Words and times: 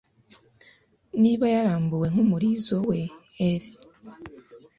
Niba 1.21 1.45
yarambuye 1.55 2.07
nkumurizo 2.13 2.75
wa 2.87 2.95
eel 3.47 3.65